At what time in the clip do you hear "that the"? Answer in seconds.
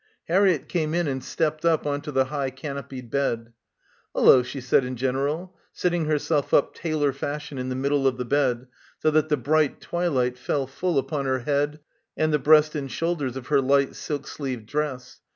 9.11-9.37